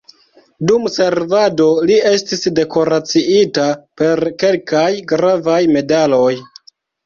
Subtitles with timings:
[0.69, 3.69] Dum servado li estis dekoraciita
[4.03, 6.37] per kelkaj gravaj medaloj.